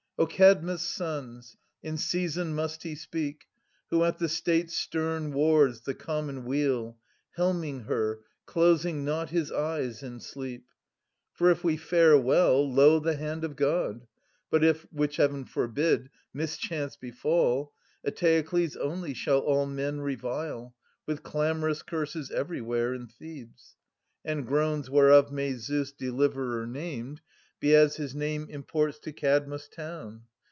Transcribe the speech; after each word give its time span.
O 0.19 0.27
Kadmus' 0.27 0.83
sons, 0.87 1.57
in 1.81 1.97
season 1.97 2.53
must 2.53 2.83
he 2.83 2.93
speak 2.93 3.47
Who 3.89 4.03
at 4.03 4.19
the 4.19 4.29
state's 4.29 4.77
stern 4.77 5.33
wards 5.33 5.81
the 5.81 5.95
common 5.95 6.45
weal, 6.45 6.99
Helming 7.39 7.85
her, 7.85 8.19
closing 8.45 9.03
not 9.03 9.31
his 9.31 9.51
eyes 9.51 10.03
in 10.03 10.19
sleep. 10.19 10.67
For 11.33 11.49
if 11.49 11.63
we 11.63 11.75
fare 11.75 12.15
well— 12.19 12.71
lo, 12.71 12.99
the 12.99 13.15
hand 13.15 13.43
of 13.43 13.55
God! 13.55 14.05
But 14.51 14.63
if— 14.63 14.83
which 14.91 15.17
Heaven 15.17 15.43
forbid!— 15.43 16.11
^mischance 16.35 16.99
befall, 16.99 17.73
Eteokles 18.05 18.77
only 18.77 19.15
shall 19.15 19.39
all 19.39 19.65
men 19.65 20.01
revile 20.01 20.75
With 21.07 21.23
clamorous 21.23 21.81
curses 21.81 22.29
everywhere 22.29 22.93
in 22.93 23.07
Thebes, 23.07 23.75
And 24.23 24.45
groans, 24.45 24.87
whereof 24.87 25.31
may 25.31 25.55
Zeus, 25.55 25.91
Deliverer 25.91 26.67
named, 26.67 27.21
Be 27.59 27.75
as 27.75 27.97
his 27.97 28.15
name 28.15 28.47
imports 28.49 28.97
to 29.01 29.13
Kadmus* 29.13 29.67
town. 29.69 30.23